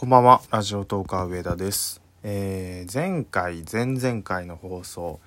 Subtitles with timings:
[0.00, 2.00] こんばんは、ラジオトーカー上田です。
[2.22, 5.20] えー前回、前々回の放送、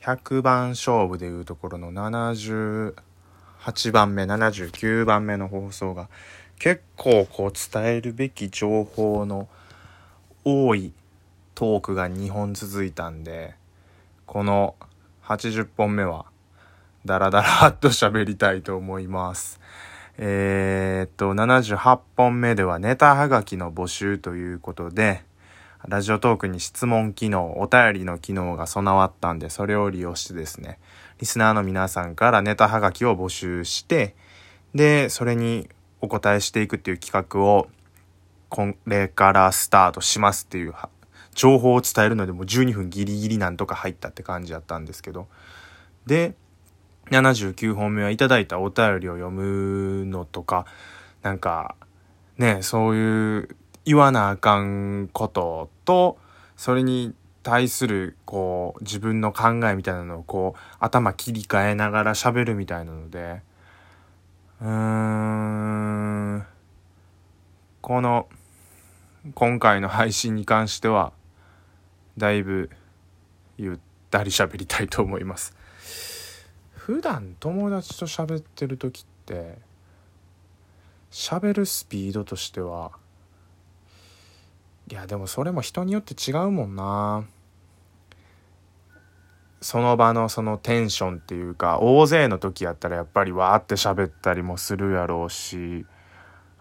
[0.00, 2.94] 100番勝負でいうところの78
[3.92, 6.08] 番目、79番目の放送が、
[6.58, 9.48] 結構こう伝えるべき情報の
[10.44, 10.92] 多い
[11.54, 13.54] トークが2本続いたんで、
[14.26, 14.74] この
[15.26, 16.26] 80本目は、
[17.04, 19.60] ダラダラっと喋りたいと思います。
[20.20, 25.22] えーっと、78本目ではネタはがきの募集ということで、
[25.86, 30.80] ラジオトークに質問機能、お便りの機能が備わったんで、それを利用してですね、
[31.20, 34.16] リスナーの皆さんからネタはがきを募集して、
[34.74, 35.68] で、それに
[36.00, 37.68] お答えしていくっていう企画を、
[38.48, 40.74] これからスタートしますっていう
[41.34, 45.28] 情報を伝えるのでもう12分ギリギリなんとか入ったって感じやったんですけど、
[46.06, 46.34] で、
[47.10, 50.66] 79本目はいただいたお便りを読むのとか、
[51.22, 51.74] なんか、
[52.36, 53.48] ね、そういう
[53.84, 56.18] 言わなあかんことと、
[56.56, 63.40] それに対する、こう、自分の考えみたいなのをこう、頭切り替えながら喋るみたいなので、
[64.60, 66.46] うーん、
[67.80, 68.28] この、
[69.34, 71.12] 今回の配信に関しては、
[72.18, 72.70] だいぶ、
[73.56, 73.78] ゆっ
[74.10, 75.57] たり喋りたいと思います。
[76.88, 79.58] 普段友達と喋ってる時って
[81.10, 82.92] 喋るスピードとしては
[84.90, 87.26] いやでもそれも人によって違うもんな。
[89.60, 95.84] その場のそのテンションっていうか大勢の時やったらやっぱりわーって喋ったりもするやろうし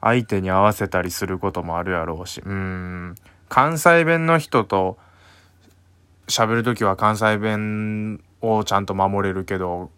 [0.01, 3.15] 相手に合わせたりすることもあるやろうしうん。
[3.47, 4.97] 関西弁の人と
[6.27, 9.89] 喋る時は関西弁をちゃんと守れるけど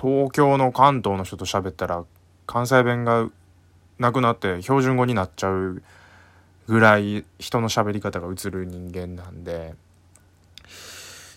[0.00, 2.04] 東京の関東の人と喋ったら
[2.46, 3.28] 関西弁が
[3.98, 5.82] なくなって標準語になっちゃう
[6.66, 9.74] ぐらい人の喋り方が映る人間なんで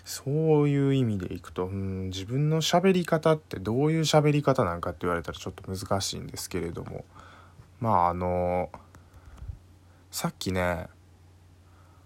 [0.06, 7.04] そういう意味でいくとうん自分の喋り方ってどういう喋り方なんかって言われたらちょっと難しいんですけれども
[7.82, 8.70] まああの
[10.12, 10.88] さっきね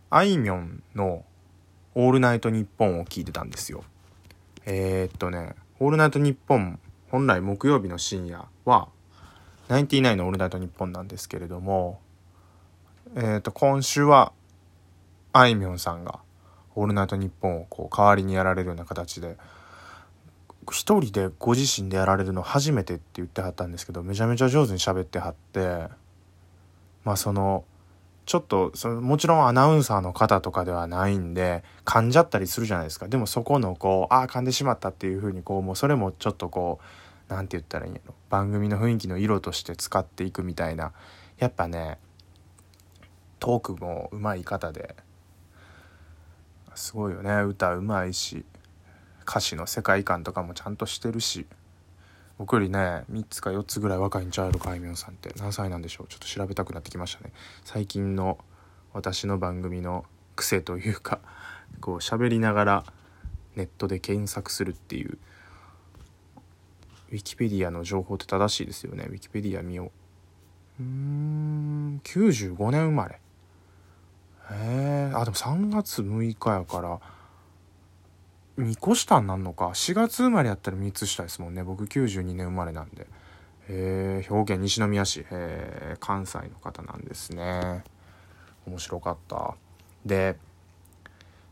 [0.09, 1.23] あいみょんの
[1.94, 3.84] 「オールナイトニッポン」を聞いてたんですよ。
[4.66, 6.79] えー、っとね「オールナイトニッポン」
[7.11, 8.89] 本来木曜日の深夜は
[9.67, 12.01] ナインティナインの「オールナイトニッポン」なんですけれども、
[13.15, 14.33] えー、と今週は
[15.33, 16.19] あいみょんさんが
[16.75, 19.37] 「オールナイトニッポン」をこう代わりにやられるような形で
[20.71, 25.89] 一人でご自身でやられるの初めてって言ってはったんですけどめちゃめちゃ上手に喋ってはって
[27.05, 27.66] まあその
[28.27, 33.07] ちょっとそのもちろんアナウンサーの方とかではないんで噛んじゃったりするじゃないですか。
[33.07, 36.79] でもそこのこうああ噛んでしまったっていう風にこうもうそれもちょっとこ
[37.29, 40.91] うなんて言ったらいいんやろ番組の雰囲気の色として使っていくみたいな。
[41.39, 41.99] やっぱね
[43.39, 44.95] トークもうまい方で
[46.75, 47.43] すごいよね。
[47.43, 48.43] 歌うまいし
[49.25, 51.47] 歌詞の世界観とかもちゃんとしてるし。
[52.37, 55.33] 僕よりね3つか4つぐらい若いんちゃうやろかあいみょんさんって。
[55.37, 56.07] 何歳なんでしょう？
[56.07, 57.31] ちょっと調べたくなってきましたね。
[57.63, 58.37] 最近の
[58.93, 60.05] 私の番組の
[60.35, 61.19] 癖というか
[61.81, 62.83] こう喋りながら
[63.55, 65.17] ネットで検索するっていう。
[67.09, 69.05] ウィキペディアの情報って正しいですよね。
[69.09, 69.91] ウィキペディア見よ
[70.79, 70.83] う。
[70.83, 73.15] うーん95年生まれ。
[73.15, 73.19] へ
[74.51, 76.99] えあでも3月6日やから
[78.57, 79.68] 2個下になんのか。
[79.68, 81.63] 4月生まれやったら3つ下ですもんね。
[81.63, 83.07] 僕92年生まれなんで。
[83.69, 85.22] へえ兵庫県西宮市。
[85.22, 87.84] へえ関西の方なんですね。
[88.66, 89.56] 面白かった。
[90.06, 90.38] で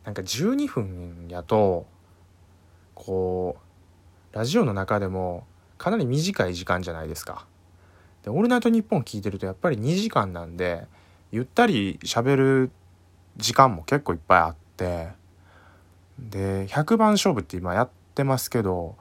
[0.03, 1.85] なんか12分やと
[2.93, 3.57] こ
[4.33, 5.45] うラジオの中でも
[5.77, 7.45] かなり短い時間じゃないですか。
[8.23, 10.87] で「オールナイトニッポン」聞いてるとやっぱり2時間なんで
[11.31, 12.71] ゆったり喋る
[13.37, 15.09] 時間も結構いっぱいあって
[16.19, 18.95] で100番勝負って今やってますけど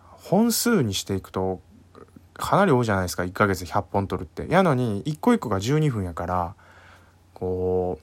[0.00, 1.60] 本数にしていくと
[2.34, 4.46] かなり多いじゃないですか1ヶ月100本取るって。
[4.48, 6.54] やのに一個一個が12分やから
[7.34, 7.98] こ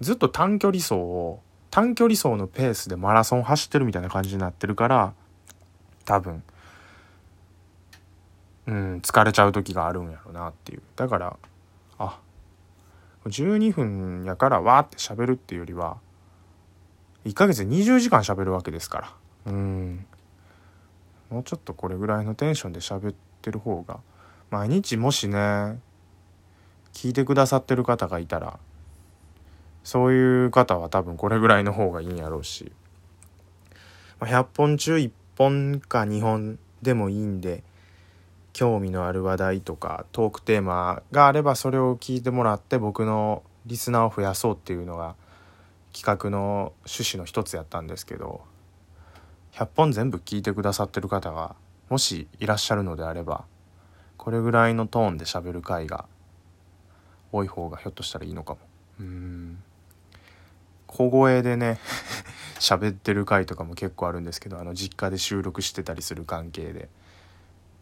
[0.00, 5.12] うずっと短距離走を短距離走のペースでマラソン走ってるみたいな感じになってるから
[6.04, 6.42] 多分
[8.66, 10.82] うん疲れちゃう時があるんやろうなっていう。
[10.96, 11.36] だから
[11.98, 12.18] あ
[13.26, 15.98] 12分やからわーって喋るっていうよりは
[17.24, 19.14] 1ヶ月で20時間喋るわけですか
[19.46, 19.52] ら。
[19.52, 20.06] うん。
[21.30, 24.00] もうちょっとこれぐらいのテンションで喋ってる方が
[24.50, 25.80] 毎日もしね
[26.92, 28.58] 聞いてくださってる方がいたら
[29.84, 32.72] そういう方は多分これぐらいの方がいいんやろうし、
[34.18, 37.62] まあ、100本中1本か2本でもいいんで
[38.52, 45.14] 興味のある話題とかトークテーマがあればそれを聞いてもらって僕のリスナーを増やそうっていうのが
[45.92, 48.42] 企画の趣旨の一つやったんですけど
[49.52, 51.54] 100本全部聞いてくださってる方が
[51.88, 53.44] もしいらっしゃるのであれば
[54.16, 56.04] これぐらいのトーンで喋る回が
[57.32, 58.58] 多い方がひょっとしたらいいのかも。
[59.00, 59.62] うん。
[60.86, 61.78] 小声でね
[62.58, 66.88] 喋ってる回とかも結構あるんですけどあの実家で収録してたりする関係で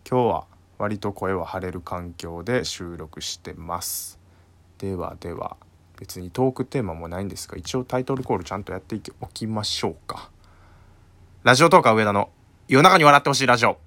[0.09, 0.47] 今日は
[0.77, 4.19] 割と声は張れる環境で収録してます。
[4.79, 5.57] ではでは
[5.99, 10.31] 別にトークテーマもないんですが一応タイトルコールちゃんとやっておきましょうか。
[11.43, 12.31] ラジオトーカー上田の
[12.69, 13.79] 夜中に笑ってほしいラジオ。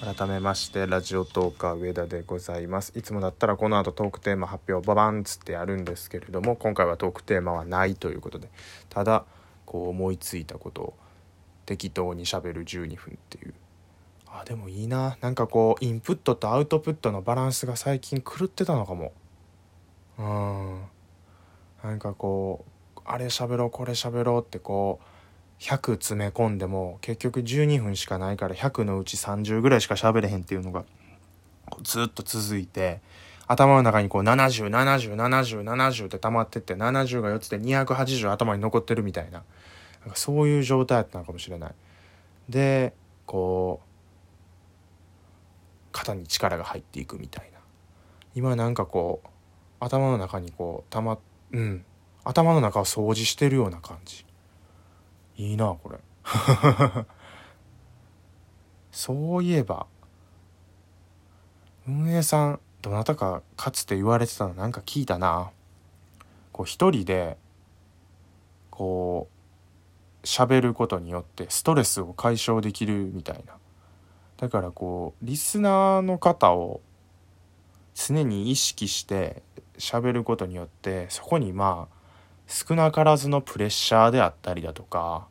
[0.00, 2.92] 改めましてラジオトーカー上田でございます。
[2.96, 8.48] いつもだったらこの後トークテーマ発表ババンっつってやるんですけれども今回はトークテーマはないということで
[8.88, 9.26] ただ
[9.66, 10.94] こう思いついたことを
[11.66, 13.54] 適当にしゃべる12分っていう
[14.48, 15.18] でもいいな。
[15.20, 19.12] なんかこうインプットとアウトプットのバランスが最近狂ってたのかも。
[20.18, 20.82] うん。
[21.84, 22.64] なんかこ
[22.96, 25.00] うあれ喋ろうこれ喋ろうってこ
[25.60, 30.86] う100詰め込んでも結局12分しかないから100のうち30ぐらいしか喋れへんっていうのが
[31.82, 33.02] ずっと続いて
[33.46, 39.42] 頭の中にこう70707070って溜まってって70が4つで280頭に残ってるみたいな。
[40.00, 41.74] なんかそういう状態だったのかもしれない。
[42.48, 42.94] で
[43.26, 43.87] こう
[45.92, 47.58] 肩に力が入っていくみたいな。
[48.34, 49.28] 今なんかこう
[49.80, 51.18] 頭の中にこうたま
[51.52, 51.84] うん。
[52.24, 54.26] 頭の中を掃除してるような感じ。
[55.36, 55.98] いいなこれ。
[58.92, 59.86] そういえば
[61.86, 65.50] 運営さんどなたかかつて言われてたのなんか聞いたな。
[66.52, 67.38] こう一人で
[68.70, 69.28] こ
[70.22, 73.54] う喋ることによってストレスを解消できるみたいな。
[74.38, 76.80] だからこうリスナーの方を
[77.94, 79.42] 常に意識して
[79.78, 81.98] 喋ることによってそこにまあ
[82.46, 85.26] 少なからずのプレッシャーであったりだとか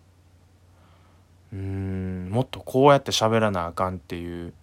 [1.54, 4.54] うんもっとこうやって喋らなあかんっていう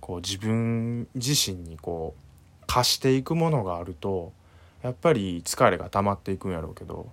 [0.00, 4.32] こう自分自身にこう貸していくものがあると
[4.82, 7.10] やっぱり疲れが溜まっていくんやろうけど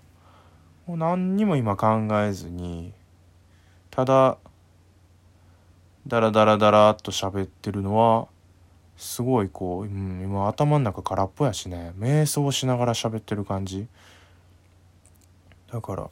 [0.86, 2.94] もう何にも今考えずに
[3.92, 4.38] ただ
[6.08, 8.30] ダラダラダラっと喋ってるのは
[8.96, 11.92] すごいこう、うん、今頭の中空っぽやしね。
[12.00, 13.88] 瞑想しながら喋ってる感じ。
[15.72, 16.10] だから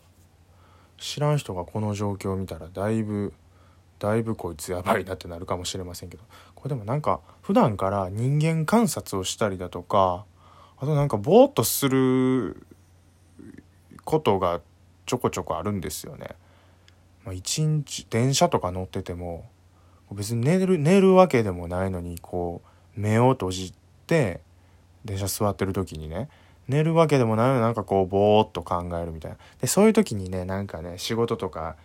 [0.97, 3.33] 知らん人がこの状況を見たらだいぶ
[3.99, 6.23] だいぶこいつやばいなってなるかもしれませんけど。
[6.55, 10.25] これでもなんか普段から人間観察をしたりだとか
[10.77, 12.67] あとなんかぼーっとする
[14.03, 14.59] ことが
[15.05, 16.35] ちょこちょこあるんですよね。
[17.23, 19.49] まあ、一日電車とか乗ってても
[20.11, 22.61] 別に寝る寝るわけでもないのにこ
[22.97, 23.73] う目を閉じ
[24.07, 24.41] て
[25.03, 26.29] 電車座ってる時にね
[26.67, 29.37] 寝るわけでもないのになんかこうぼーっと考えるみたいな。
[29.61, 31.75] でそういう時にねなんかね仕事とか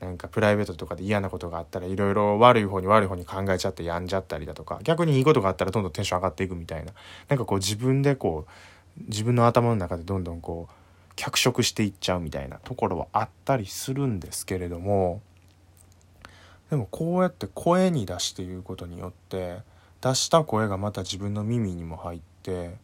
[0.00, 6.92] なんかプライベートとかで嫌なことがあったらいろいろ悪い方に悪い方に考えちゃって病んじゃったりだとか逆にいいことがあったらどんどんテンション上がっていくみたいな。
[7.28, 10.72] なんかこう自分でこう自分の頭の中でどんどんこう
[11.16, 15.22] 脚色していっちゃうみたいなところはあったりするんですけれども
[16.70, 19.58] でもこうやって声に出して言うことによって
[20.00, 22.76] 出した声がまた自分の耳にも入って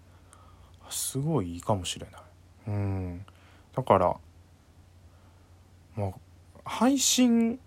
[0.89, 2.21] すごいいいかもしれない。
[2.69, 3.25] うん。
[3.75, 4.17] だから
[5.97, 6.13] まあ
[6.65, 7.59] 配信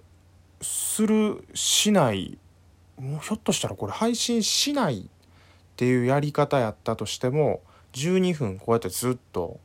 [0.62, 2.38] するしない
[2.98, 5.03] もうひょっとしたらこれ配信しないっ
[5.75, 7.62] ていうやり方やったとしても
[7.93, 9.60] 12分こうやってずっと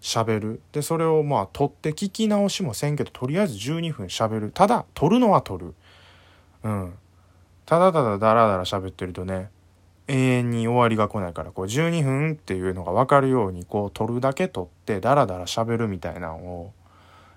[0.00, 0.60] 喋る。
[0.72, 4.50] でそれをまあ撮って聞き直しもせんけどとりあえず12分喋る。
[4.50, 5.74] ただ撮るのは撮る。
[6.64, 6.94] うん。
[7.66, 9.48] ただただダラダラ喋ってるとね
[10.06, 16.72] 永遠に終わりが来ないからこう12分っていうのが分かるようにこう撮るだけ撮ってダラダラ喋るみたいなのを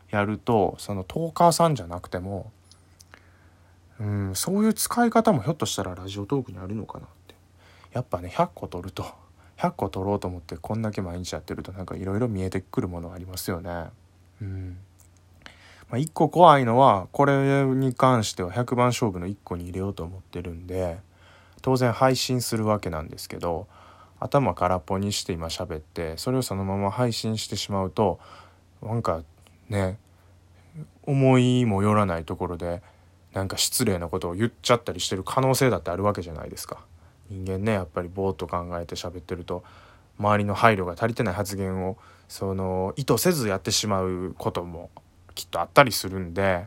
[0.09, 2.51] やるとそのトーカーさんじゃなくても
[3.99, 7.35] うんそういう使い方もひょっとしたらラジオトークにあるのかなって。
[7.93, 9.05] やっぱね100個撮ると
[9.57, 13.85] 100個撮ろうと思ってこんだけ毎日やってるとなんかいろいろ見えてくるものありますよね。
[14.41, 14.77] うん。
[15.89, 20.97] まあ、1個怖いのはこれに関しては100番勝負の1個に入れようと思ってるんで
[21.61, 23.67] 当然配信するわけなんですけど
[24.19, 28.19] 頭空っぽにして今喋ってそれをそのまま配信してしまうと
[28.81, 29.23] なんか
[29.69, 29.97] ね
[31.03, 32.81] 思いもよらないところで
[33.33, 36.79] なんか失礼なことを言っちゃったりしてる可能性だってあるわけじゃないですか。
[37.29, 39.63] 人間ねやっぱりぼーっと考えて喋ってると
[40.17, 44.89] 周りの配慮が足りてない発言をその意図せずやってしまうことも
[45.37, 46.65] きっとあったりするんで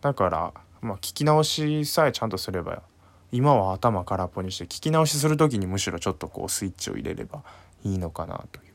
[0.00, 2.82] だからまあ聞き直しさえちゃんとすれば
[3.30, 7.42] 今は頭空っぽにして聞き直しする時にむしろちょっとこうスイッチを入れれば
[7.84, 8.72] いいのかなという。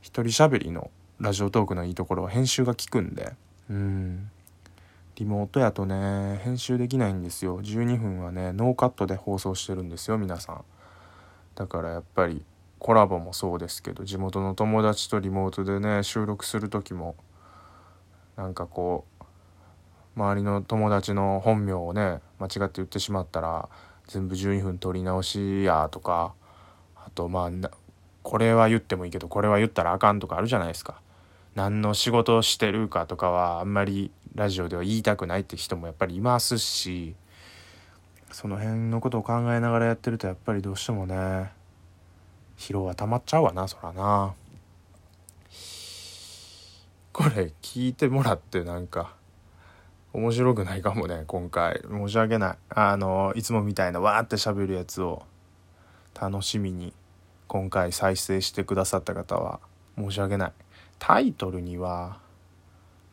[0.00, 0.90] 一人喋りの
[1.20, 3.34] ラジオトークのいいところは編集が効くんで。
[3.70, 4.30] うん。
[5.16, 7.62] リモートやとね編集できないんですよ。
[7.62, 10.64] 12分はねノーカットで放送してるんですよ皆さん。
[11.54, 12.42] だからやっぱり
[12.78, 17.14] コラボもそうですけど地元の友達とリモートでね収録する時も
[18.42, 19.24] なんかこう
[20.16, 23.68] 周りの友達の本名をね間違って言ってしまったら
[24.08, 26.34] 全部12分撮り直しやとか
[26.96, 27.70] あとまあ
[28.22, 31.00] これは言ってもいいけどこれは言ったらあかんとかあるじゃないですか。
[31.54, 37.14] 何の仕事をしてるかとかはあんまりラジオでは言いたくないって人もやっぱりいますし
[38.30, 41.52] その辺のことを考えながらやってるとやっぱりどうしてもね
[42.56, 44.32] 疲労は溜まっちゃうわなそらな
[47.12, 49.14] これ聞いてもらってなんか
[50.14, 51.82] 面白くないかもね今回。
[51.90, 52.56] 申し訳ない。
[52.70, 55.22] あのいつもみたいなわーって喋るやつを
[56.18, 56.92] 楽しみに
[57.48, 59.60] 今回再生してくださった方は
[59.96, 60.52] 申し訳ない。
[60.98, 62.18] タイトルには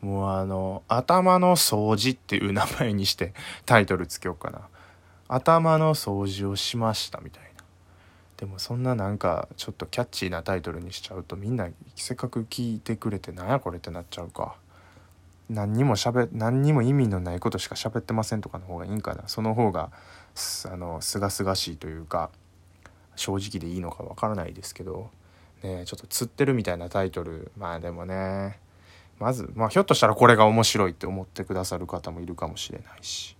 [0.00, 3.34] もうあの頭の掃除っていう名前にして
[3.66, 4.62] タイトルつけようかな。
[5.28, 7.49] 頭の掃除をしましたみたいな。
[8.40, 14.56] でもそんななんかちょっとキャッチーなタイトルにしちゃうとみんなせっかく聞いてくれてなんやこれってなっちゃうか。
[15.50, 19.28] 何にもしゃべ何にも意味のないことしか喋ってませんとかの方がいいんかな。
[19.28, 19.90] その方が
[20.72, 22.30] あのすがすがしいというか
[23.14, 25.10] 正直でいいのかわからないですけど。
[25.62, 27.52] ねちょっと釣ってるみたいなタイトル。
[27.58, 28.58] まあでもね。
[29.18, 33.36] まずまあひょっとしたらこれが面白いって思ってくださる方もいるかもしれないし。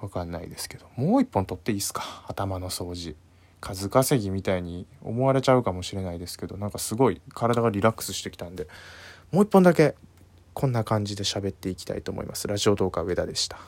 [0.00, 0.86] わかんないですけど。
[0.96, 2.24] もう一本取っていいですか？
[2.26, 3.14] 頭の掃除。
[3.60, 8.68] 数稼ぎみたいに思われちゃうかもしれないですけどなんかすごい体がリラックスしてきたんで
[9.32, 9.94] もう一本だけ
[10.54, 12.48] こんな感じで喋っていきたいと思います。
[12.48, 13.58] ラジオ動画上田でした。